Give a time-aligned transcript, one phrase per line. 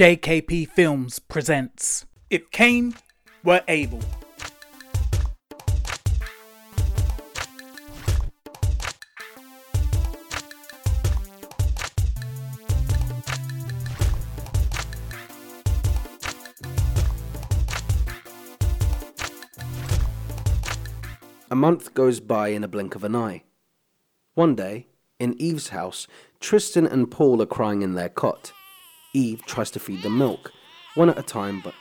[0.00, 2.94] JKP Films presents If Cain
[3.44, 4.00] Were Able.
[21.50, 23.42] A month goes by in a blink of an eye.
[24.32, 24.86] One day,
[25.18, 26.06] in Eve's house,
[26.40, 28.54] Tristan and Paul are crying in their cot.
[29.12, 30.52] Eve tries to feed them milk,
[30.94, 31.74] one at a time, but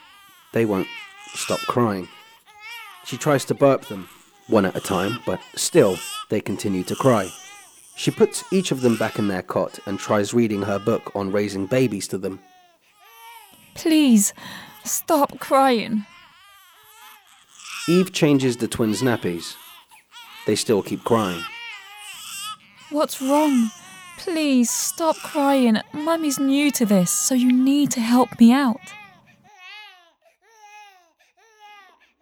[0.54, 0.88] they won't
[1.34, 2.08] stop crying.
[3.06, 4.10] She tries to burp them,
[4.48, 5.98] one at a time, but still
[6.30, 7.30] they continue to cry.
[7.96, 11.32] She puts each of them back in their cot and tries reading her book on
[11.32, 12.40] raising babies to them.
[13.76, 14.34] Please,
[14.84, 16.06] stop crying.
[17.88, 19.56] Eve changes the twins' nappies.
[20.46, 21.44] They still keep crying.
[22.90, 23.70] What's wrong?
[24.20, 25.80] Please stop crying.
[25.94, 28.82] Mummy's new to this, so you need to help me out.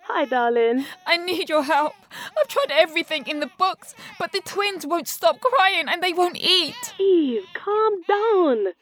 [0.04, 0.86] Hi, darling.
[1.08, 1.94] I need your help.
[2.40, 6.38] I've tried everything in the books, but the twins won't stop crying and they won't
[6.38, 6.94] eat.
[7.00, 8.74] Eve, calm down.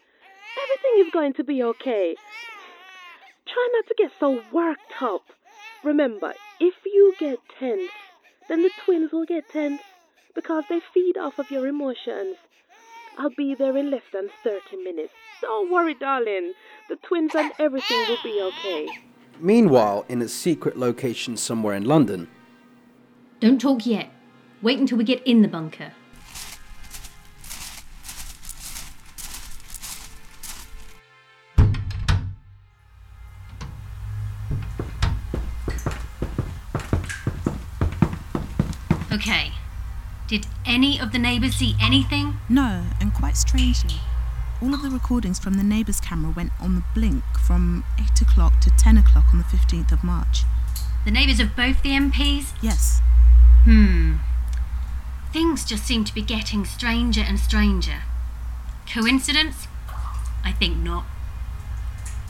[0.64, 2.18] Everything is going to be okay.
[3.46, 5.24] Try not to get so worked up.
[5.86, 7.92] Remember, if you get tense,
[8.50, 9.82] then the twins will get tense
[10.36, 12.36] because they feed off of your emotions.
[13.18, 15.14] I'll be there in less than 30 minutes.
[15.42, 16.54] Don't worry, darling.
[16.90, 18.88] The twins and everything will be okay.
[19.40, 22.28] Meanwhile, in a secret location somewhere in London,
[23.40, 24.10] Don't talk yet.
[24.62, 25.92] Wait until we get in the bunker.
[39.12, 39.52] Okay.
[40.28, 42.38] Did any of the neighbours see anything?
[42.50, 44.00] No, and quite strangely,
[44.62, 48.60] all of the recordings from the neighbour's camera went on the blink from 8 o'clock
[48.62, 50.44] to 10 o'clock on the 15th of March.
[51.06, 52.54] The neighbours of both the MPs?
[52.62, 53.02] Yes,
[53.66, 54.18] Hmm.
[55.34, 58.04] Things just seem to be getting stranger and stranger.
[58.88, 59.68] Coincidence?
[60.44, 61.04] I think not.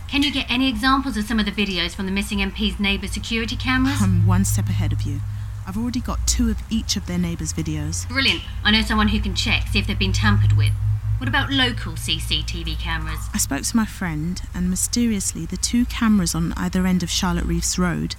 [0.07, 3.07] Can you get any examples of some of the videos from the missing MP's neighbour
[3.07, 4.01] security cameras?
[4.01, 5.19] I'm one step ahead of you.
[5.67, 8.07] I've already got two of each of their neighbours' videos.
[8.07, 8.41] Brilliant.
[8.63, 10.71] I know someone who can check, see if they've been tampered with.
[11.17, 13.29] What about local CCTV cameras?
[13.33, 17.45] I spoke to my friend, and mysteriously, the two cameras on either end of Charlotte
[17.45, 18.15] Reefs Road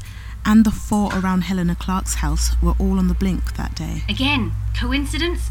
[0.47, 4.03] and the four around Helena Clark's house were all on the blink that day.
[4.09, 5.51] Again, coincidence?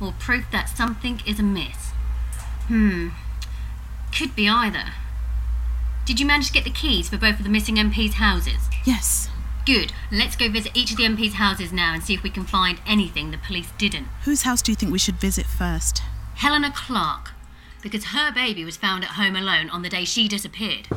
[0.00, 1.90] Or proof that something is amiss?
[2.66, 3.10] Hmm.
[4.16, 4.94] Could be either.
[6.06, 8.68] Did you manage to get the keys for both of the missing MP's houses?
[8.84, 9.28] Yes.
[9.70, 9.92] Good.
[10.10, 12.80] Let's go visit each of the MP's houses now and see if we can find
[12.88, 14.08] anything the police didn't.
[14.24, 16.02] Whose house do you think we should visit first?
[16.34, 17.30] Helena Clark.
[17.80, 20.88] Because her baby was found at home alone on the day she disappeared.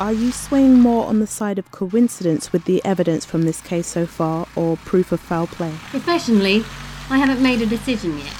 [0.00, 3.86] Are you swaying more on the side of coincidence with the evidence from this case
[3.86, 5.72] so far, or proof of foul play?
[5.90, 6.64] Professionally,
[7.10, 8.34] I haven't made a decision yet.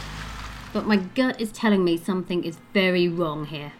[0.72, 3.72] But my gut is telling me something is very wrong here.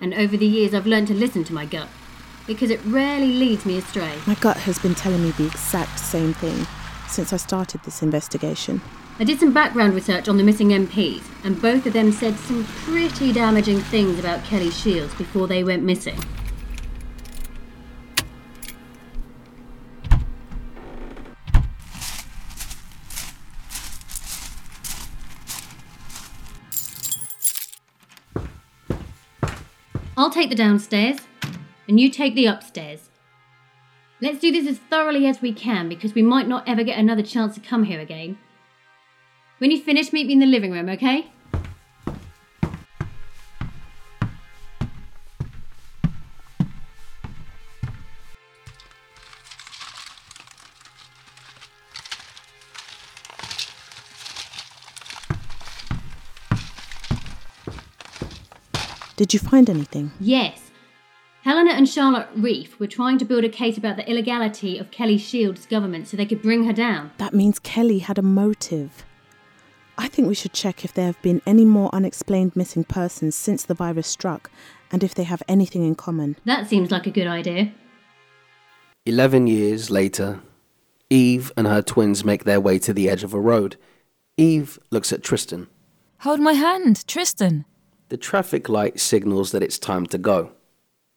[0.00, 1.88] And over the years, I've learned to listen to my gut.
[2.46, 4.14] Because it rarely leads me astray.
[4.26, 6.66] My gut has been telling me the exact same thing
[7.06, 8.80] since I started this investigation.
[9.18, 12.64] I did some background research on the missing MPs, and both of them said some
[12.64, 16.18] pretty damaging things about Kelly Shields before they went missing.
[30.20, 31.16] I'll take the downstairs,
[31.88, 33.08] and you take the upstairs.
[34.20, 37.22] Let's do this as thoroughly as we can because we might not ever get another
[37.22, 38.36] chance to come here again.
[39.56, 41.32] When you finish, meet me in the living room, okay?
[59.30, 60.10] Did you find anything?
[60.18, 60.72] Yes.
[61.42, 65.18] Helena and Charlotte Reef were trying to build a case about the illegality of Kelly
[65.18, 67.12] Shields' government so they could bring her down.
[67.18, 69.04] That means Kelly had a motive.
[69.96, 73.64] I think we should check if there have been any more unexplained missing persons since
[73.64, 74.50] the virus struck
[74.90, 76.34] and if they have anything in common.
[76.44, 77.70] That seems like a good idea.
[79.06, 80.40] Eleven years later,
[81.08, 83.76] Eve and her twins make their way to the edge of a road.
[84.36, 85.68] Eve looks at Tristan.
[86.22, 87.64] Hold my hand, Tristan.
[88.10, 90.50] The traffic light signals that it's time to go.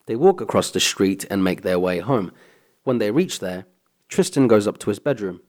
[0.05, 2.31] They walk across the street and make their way home.
[2.83, 3.65] When they reach there,
[4.09, 5.41] Tristan goes up to his bedroom.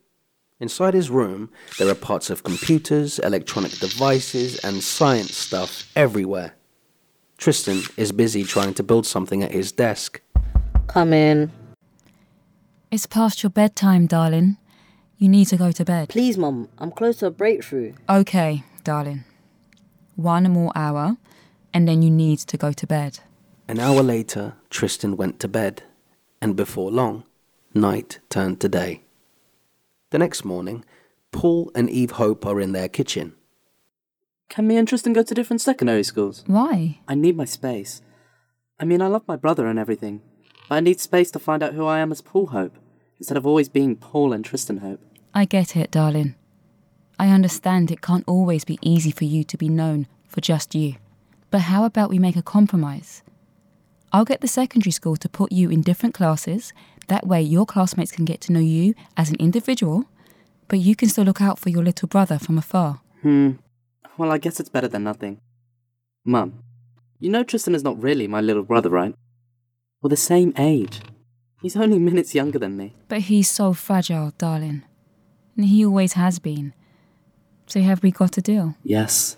[0.58, 6.54] Inside his room, there are parts of computers, electronic devices, and science stuff everywhere.
[7.36, 10.22] Tristan is busy trying to build something at his desk.
[10.86, 11.52] Come in.
[12.90, 14.56] It's past your bedtime, darling.
[15.18, 16.08] You need to go to bed.
[16.08, 17.92] Please, Mum, I'm close to a breakthrough.
[18.08, 19.24] Okay, darling.
[20.16, 21.18] One more hour,
[21.74, 23.18] and then you need to go to bed.
[23.66, 25.82] An hour later, Tristan went to bed,
[26.40, 27.24] and before long,
[27.74, 29.02] night turned to day.
[30.10, 30.84] The next morning,
[31.32, 33.34] Paul and Eve Hope are in their kitchen.
[34.48, 36.44] Can me and Tristan go to different secondary schools?
[36.46, 37.00] Why?
[37.08, 38.02] I need my space.
[38.78, 40.22] I mean, I love my brother and everything,
[40.68, 42.78] but I need space to find out who I am as Paul Hope,
[43.18, 45.00] instead of always being Paul and Tristan Hope.
[45.34, 46.36] I get it, darling.
[47.18, 50.96] I understand it can't always be easy for you to be known for just you.
[51.54, 53.22] But how about we make a compromise?
[54.12, 56.72] I'll get the secondary school to put you in different classes.
[57.06, 60.06] That way, your classmates can get to know you as an individual,
[60.66, 63.02] but you can still look out for your little brother from afar.
[63.22, 63.52] Hmm.
[64.18, 65.40] Well, I guess it's better than nothing.
[66.24, 66.54] Mum,
[67.20, 69.14] you know Tristan is not really my little brother, right?
[70.02, 71.02] We're the same age.
[71.62, 72.96] He's only minutes younger than me.
[73.06, 74.82] But he's so fragile, darling.
[75.56, 76.74] And he always has been.
[77.66, 78.74] So have we got a deal?
[78.82, 79.36] Yes.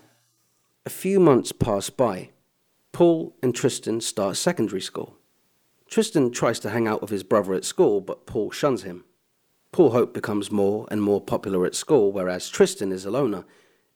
[0.87, 2.29] A few months pass by.
[2.93, 5.17] Paul and Tristan start secondary school.
[5.89, 9.03] Tristan tries to hang out with his brother at school, but Paul shuns him.
[9.73, 13.43] Paul Hope becomes more and more popular at school, whereas Tristan is a loner.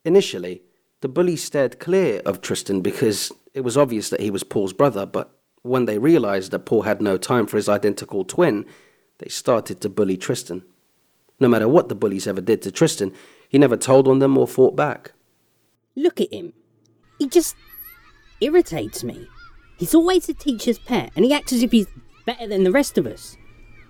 [0.03, 0.63] Initially,
[0.99, 5.05] the bullies stared clear of Tristan because it was obvious that he was Paul's brother,
[5.05, 8.65] but when they realized that Paul had no time for his identical twin,
[9.19, 10.65] they started to bully Tristan.
[11.39, 13.13] No matter what the bullies ever did to Tristan,
[13.47, 15.13] he never told on them or fought back.
[15.95, 16.51] Look at him.
[17.21, 17.55] He just
[18.39, 19.27] irritates me.
[19.77, 21.85] He's always the teacher's pet, and he acts as if he's
[22.25, 23.37] better than the rest of us.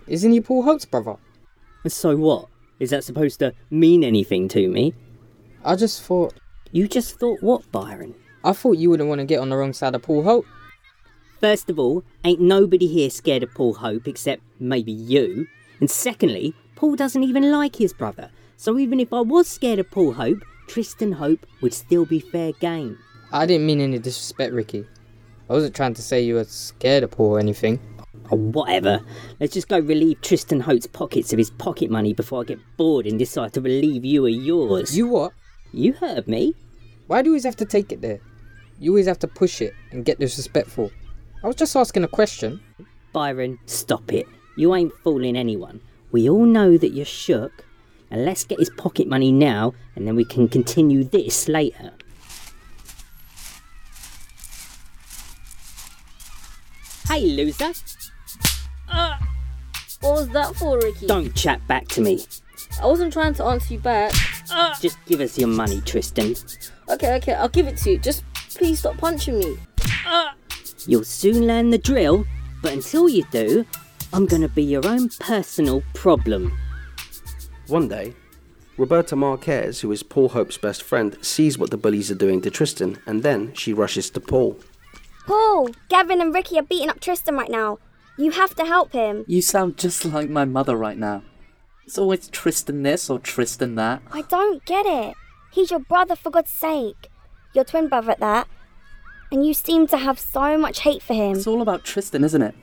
[0.05, 1.15] Isn't he Paul Hope's brother?
[1.85, 2.49] And so what?
[2.81, 4.93] Is that supposed to mean anything to me?
[5.63, 6.33] I just thought.
[6.73, 8.15] You just thought what, Byron?
[8.43, 10.45] I thought you wouldn't want to get on the wrong side of Paul Hope.
[11.39, 15.47] First of all, ain't nobody here scared of Paul Hope except maybe you.
[15.79, 18.29] And secondly, Paul doesn't even like his brother.
[18.57, 22.51] So even if I was scared of Paul Hope, Tristan Hope would still be fair
[22.51, 22.99] game.
[23.33, 24.85] I didn't mean any disrespect, Ricky.
[25.49, 27.79] I wasn't trying to say you were scared of Paul or anything.
[28.29, 29.01] Oh, whatever.
[29.39, 33.05] Let's just go relieve Tristan Hope's pockets of his pocket money before I get bored
[33.05, 34.97] and decide to relieve you of yours.
[34.97, 35.33] You what?
[35.73, 36.55] You heard me.
[37.07, 38.19] Why do you always have to take it there?
[38.79, 40.91] You always have to push it and get disrespectful.
[41.43, 42.61] I was just asking a question.
[43.13, 44.27] Byron, stop it.
[44.57, 45.81] You ain't fooling anyone.
[46.11, 47.65] We all know that you're shook.
[48.09, 51.93] And let's get his pocket money now, and then we can continue this later.
[57.11, 57.73] Hey, loser.
[58.87, 59.17] Uh,
[59.99, 61.07] what was that for, Ricky?
[61.07, 62.23] Don't chat back to me.
[62.81, 64.13] I wasn't trying to answer you back.
[64.49, 66.35] Uh, Just give us your money, Tristan.
[66.87, 67.97] Okay, okay, I'll give it to you.
[67.97, 68.23] Just
[68.55, 69.57] please stop punching me.
[70.07, 70.29] Uh,
[70.87, 72.25] You'll soon learn the drill,
[72.61, 73.65] but until you do,
[74.13, 76.57] I'm gonna be your own personal problem.
[77.67, 78.13] One day,
[78.77, 82.49] Roberta Marquez, who is Paul Hope's best friend, sees what the bullies are doing to
[82.49, 84.57] Tristan, and then she rushes to Paul.
[85.25, 87.79] Paul, Gavin and Ricky are beating up Tristan right now.
[88.17, 89.25] You have to help him.
[89.27, 91.23] You sound just like my mother right now.
[91.85, 94.01] It's always Tristan this or Tristan that.
[94.11, 95.15] I don't get it.
[95.51, 97.09] He's your brother, for God's sake.
[97.53, 98.47] Your twin brother at that.
[99.31, 101.37] And you seem to have so much hate for him.
[101.37, 102.55] It's all about Tristan, isn't it?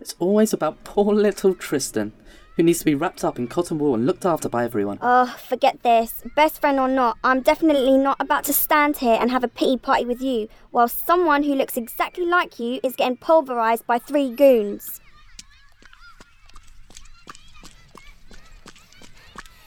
[0.00, 2.12] It's always about poor little Tristan,
[2.56, 4.98] who needs to be wrapped up in cotton wool and looked after by everyone.
[5.00, 6.22] Oh, forget this.
[6.36, 9.78] Best friend or not, I'm definitely not about to stand here and have a pity
[9.78, 14.30] party with you while someone who looks exactly like you is getting pulverized by three
[14.34, 15.00] goons.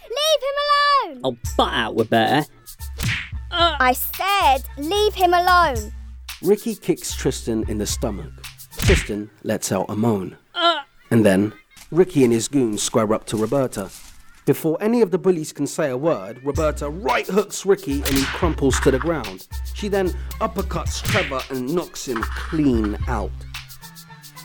[0.03, 1.21] Leave him alone!
[1.23, 2.47] I'll butt out, Roberta.
[3.51, 5.93] I said, leave him alone.
[6.41, 8.31] Ricky kicks Tristan in the stomach.
[8.77, 10.37] Tristan lets out a moan.
[11.09, 11.53] And then,
[11.95, 13.89] Ricky and his goons square up to Roberta.
[14.45, 18.25] Before any of the bullies can say a word, Roberta right hooks Ricky and he
[18.25, 19.47] crumples to the ground.
[19.73, 20.09] She then
[20.41, 23.31] uppercuts Trevor and knocks him clean out.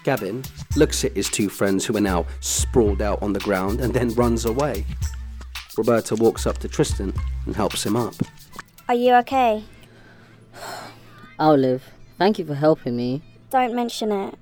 [0.04, 0.45] Gavin
[0.76, 4.14] looks at his two friends who are now sprawled out on the ground and then
[4.14, 4.87] runs away.
[5.76, 7.12] Roberta walks up to Tristan
[7.47, 8.14] and helps him up.
[8.88, 9.64] Are you okay?
[11.38, 11.83] Olive,
[12.16, 13.23] thank you for helping me.
[13.50, 14.38] Don't mention it.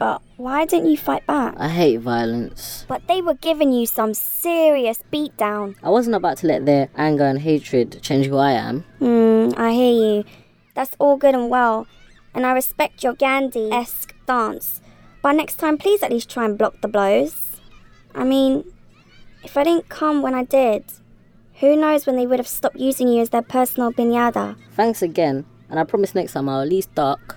[0.00, 1.54] But why didn't you fight back?
[1.58, 2.86] I hate violence.
[2.88, 5.76] But they were giving you some serious beatdown.
[5.82, 8.80] I wasn't about to let their anger and hatred change who I am.
[8.98, 10.24] Hmm, I hear you.
[10.74, 11.86] That's all good and well.
[12.32, 14.80] And I respect your Gandhi esque stance.
[15.20, 17.60] But next time, please at least try and block the blows.
[18.14, 18.64] I mean,
[19.44, 20.84] if I didn't come when I did,
[21.60, 24.56] who knows when they would have stopped using you as their personal piñata.
[24.72, 27.36] Thanks again, and I promise next time I'll at least duck.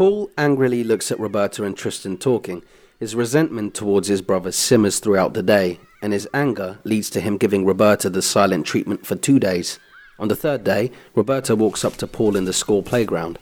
[0.00, 2.62] Paul angrily looks at Roberta and Tristan talking.
[2.98, 7.36] His resentment towards his brother simmers throughout the day, and his anger leads to him
[7.36, 9.78] giving Roberta the silent treatment for two days.
[10.18, 13.38] On the third day, Roberta walks up to Paul in the school playground.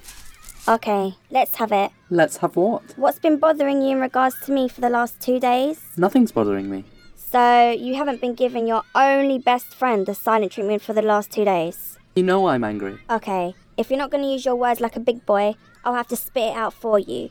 [0.67, 1.93] Okay, let's have it.
[2.11, 2.83] Let's have what?
[2.97, 5.81] What's been bothering you in regards to me for the last two days?
[5.97, 6.83] Nothing's bothering me.
[7.15, 11.31] So, you haven't been giving your only best friend the silent treatment for the last
[11.31, 11.99] two days?
[12.17, 12.99] You know I'm angry.
[13.09, 15.55] Okay, if you're not going to use your words like a big boy,
[15.85, 17.31] I'll have to spit it out for you.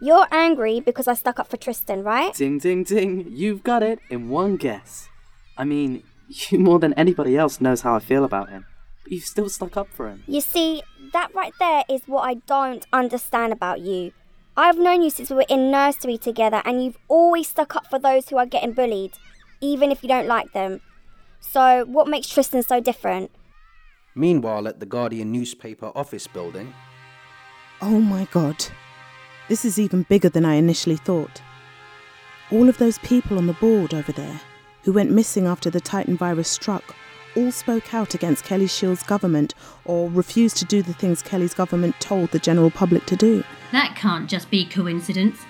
[0.00, 2.34] You're angry because I stuck up for Tristan, right?
[2.34, 3.26] Ding, ding, ding.
[3.30, 5.08] You've got it in one guess.
[5.56, 8.66] I mean, you more than anybody else knows how I feel about him.
[9.02, 10.22] But you've still stuck up for him.
[10.26, 10.82] You see,
[11.12, 14.12] that right there is what I don't understand about you.
[14.58, 17.98] I've known you since we were in nursery together, and you've always stuck up for
[17.98, 19.12] those who are getting bullied,
[19.60, 20.80] even if you don't like them.
[21.40, 23.30] So, what makes Tristan so different?
[24.16, 26.72] Meanwhile, at the Guardian newspaper office building,
[27.82, 28.64] Oh my god.
[29.48, 31.42] This is even bigger than I initially thought.
[32.50, 34.40] All of those people on the board over there
[34.84, 36.96] who went missing after the Titan virus struck
[37.36, 39.52] all spoke out against Kelly Shields' government
[39.84, 43.44] or refused to do the things Kelly's government told the general public to do.
[43.72, 45.40] That can't just be coincidence.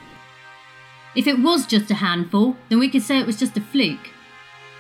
[1.15, 4.11] If it was just a handful, then we could say it was just a fluke.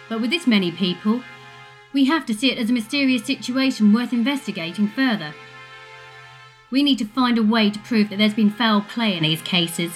[0.09, 1.23] But with this many people,
[1.97, 5.33] we have to see it as a mysterious situation worth investigating further.
[6.71, 9.41] We need to find a way to prove that there's been foul play in these
[9.41, 9.93] cases.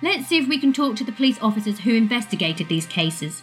[0.00, 3.42] Let's see if we can talk to the police officers who investigated these cases.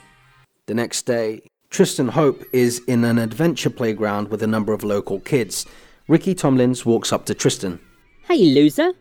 [0.68, 5.20] the next day, Tristan Hope is in an adventure playground with a number of local
[5.20, 5.66] kids.
[6.08, 7.82] Ricky Tomlins walks up to Tristan.
[8.30, 8.94] Hey, loser.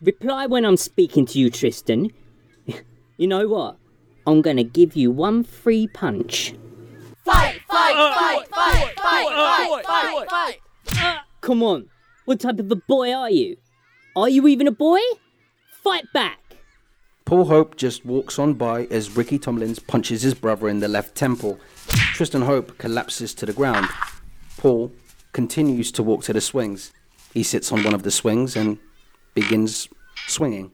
[0.00, 2.10] Reply when I'm speaking to you, Tristan.
[3.16, 3.76] you know what?
[4.26, 6.54] I'm gonna give you one free punch.
[7.72, 10.60] Fight, fight, fight, fight, fight, fight, fight,
[10.94, 11.18] fight.
[11.40, 11.88] Come on.
[12.24, 13.56] What type of a boy are you?
[14.14, 15.00] Are you even a boy?
[15.82, 16.38] Fight back.
[17.24, 21.14] Paul Hope just walks on by as Ricky Tomlins punches his brother in the left
[21.14, 21.58] temple.
[22.12, 23.88] Tristan Hope collapses to the ground.
[24.58, 24.92] Paul
[25.32, 26.92] continues to walk to the swings.
[27.32, 28.78] He sits on one of the swings and
[29.34, 29.88] begins
[30.26, 30.72] swinging.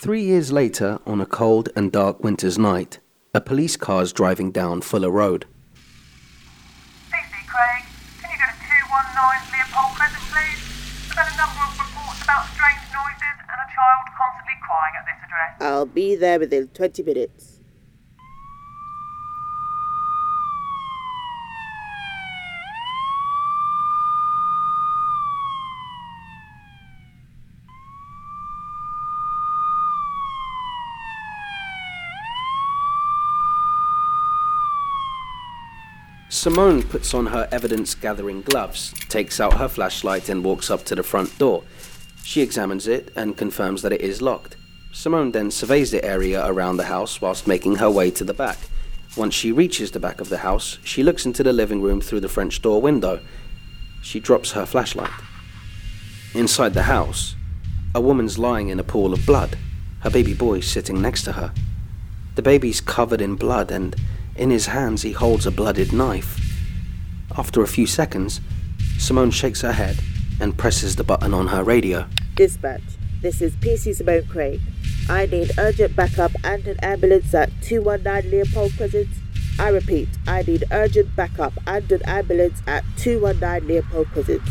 [0.00, 3.00] Three years later, on a cold and dark winter's night,
[3.34, 5.44] a police car is driving down Fuller Road.
[7.12, 7.84] PC Craig,
[8.22, 10.60] can you go to 219 Leopold Crescent, please?
[11.12, 14.08] I've had a number of reports about strange noises and a child
[14.88, 15.72] constantly crying at this address.
[15.72, 17.58] I'll be there within 20 minutes.
[36.30, 40.94] Simone puts on her evidence gathering gloves, takes out her flashlight, and walks up to
[40.94, 41.64] the front door.
[42.22, 44.57] She examines it and confirms that it is locked.
[44.92, 48.58] Simone then surveys the area around the house whilst making her way to the back.
[49.16, 52.20] Once she reaches the back of the house, she looks into the living room through
[52.20, 53.20] the French door window.
[54.02, 55.10] She drops her flashlight.
[56.34, 57.34] Inside the house,
[57.94, 59.58] a woman's lying in a pool of blood,
[60.00, 61.52] her baby boy sitting next to her.
[62.34, 63.96] The baby's covered in blood, and
[64.36, 66.40] in his hands he holds a blooded knife.
[67.36, 68.40] After a few seconds,
[68.98, 69.98] Simone shakes her head
[70.40, 72.06] and presses the button on her radio.
[72.36, 72.82] Dispatch,
[73.20, 74.60] this is PC Simone Craig.
[75.10, 79.08] I need urgent backup and an ambulance at 219 Leopold Crescent.
[79.58, 84.42] I repeat, I need urgent backup and an ambulance at 219 Leopold Crescent.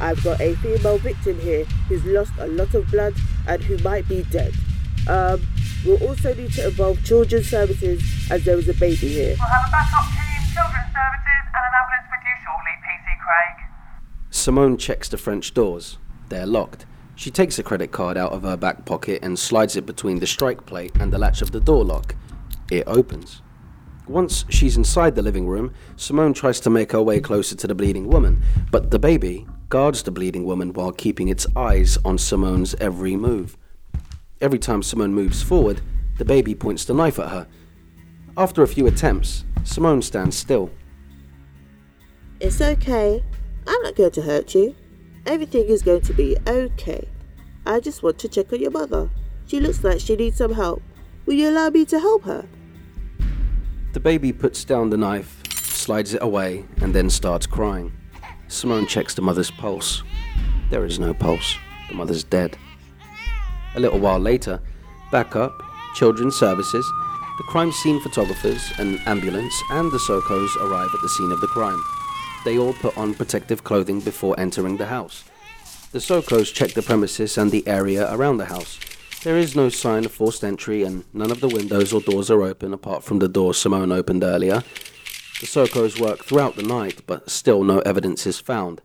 [0.00, 3.14] I've got a female victim here who's lost a lot of blood
[3.46, 4.54] and who might be dead.
[5.06, 5.46] Um,
[5.84, 9.36] we'll also need to involve children's services as there is a baby here.
[9.38, 13.68] We'll have a backup team, children's services, and an ambulance with you shortly, PC Craig.
[14.30, 15.98] Simone checks the French doors.
[16.30, 16.86] They're locked.
[17.16, 20.26] She takes a credit card out of her back pocket and slides it between the
[20.26, 22.14] strike plate and the latch of the door lock.
[22.70, 23.40] It opens.
[24.06, 27.74] Once she's inside the living room, Simone tries to make her way closer to the
[27.74, 32.74] bleeding woman, but the baby guards the bleeding woman while keeping its eyes on Simone's
[32.76, 33.56] every move.
[34.42, 35.80] Every time Simone moves forward,
[36.18, 37.48] the baby points the knife at her.
[38.36, 40.70] After a few attempts, Simone stands still.
[42.40, 43.24] It's okay.
[43.66, 44.76] I'm not going to hurt you.
[45.26, 47.08] Everything is going to be okay.
[47.66, 49.10] I just want to check on your mother.
[49.48, 50.82] She looks like she needs some help.
[51.26, 52.46] Will you allow me to help her?
[53.92, 57.92] The baby puts down the knife, slides it away, and then starts crying.
[58.46, 60.04] Simone checks the mother's pulse.
[60.70, 61.56] There is no pulse.
[61.88, 62.56] The mother's dead.
[63.74, 64.60] A little while later,
[65.10, 65.52] backup,
[65.94, 66.86] children's services,
[67.38, 71.48] the crime scene photographers, an ambulance, and the SOCOs arrive at the scene of the
[71.48, 71.82] crime.
[72.46, 75.24] They all put on protective clothing before entering the house.
[75.90, 78.78] The SOCOs check the premises and the area around the house.
[79.24, 82.44] There is no sign of forced entry, and none of the windows or doors are
[82.44, 84.62] open apart from the door Simone opened earlier.
[85.40, 88.80] The SOCOs work throughout the night, but still no evidence is found.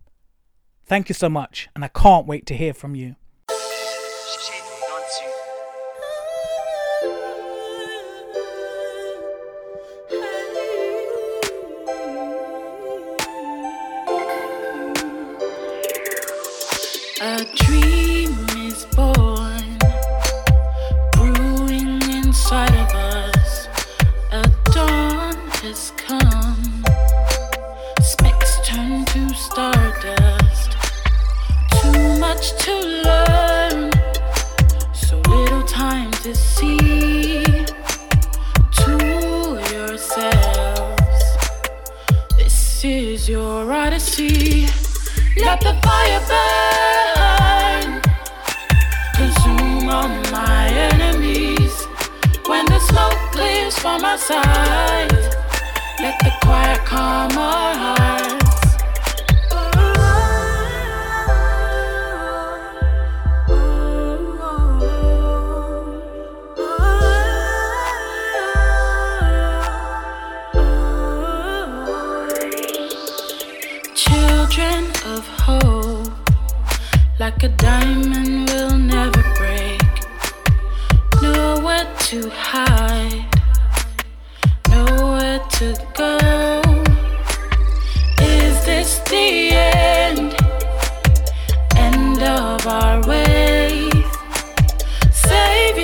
[0.87, 3.17] Thank you so much, and I can't wait to hear from you.
[17.23, 19.77] Is born,
[21.12, 23.69] brewing inside of us.
[24.33, 26.83] A dawn has come,
[28.00, 30.73] specks turn to stardust.
[31.83, 32.75] Too much to
[33.05, 33.93] learn,
[34.95, 37.43] so little time to see
[38.81, 41.25] to yourselves.
[42.39, 44.69] This is your odyssey.
[45.37, 46.50] Let the fire burn.
[54.05, 55.13] Our sight,
[56.01, 58.10] let the quiet calm our hearts.
[88.98, 90.35] The end?
[91.76, 94.05] End of our wait.
[95.12, 95.79] Save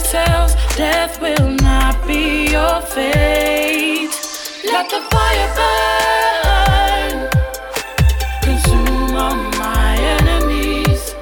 [0.00, 0.54] save.
[0.76, 4.10] Death will not be your fate.
[4.64, 7.14] Let the fire burn.
[8.42, 11.14] Consume all my enemies.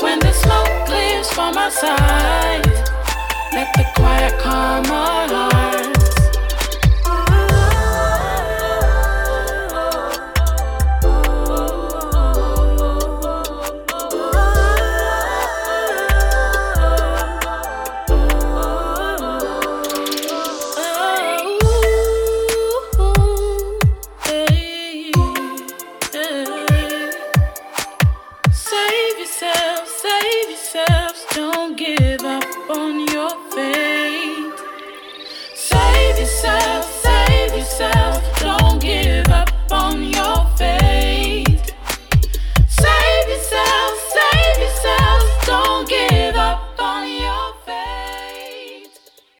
[0.00, 2.66] When the smoke clears from sight,
[3.52, 5.57] let the quiet calm our.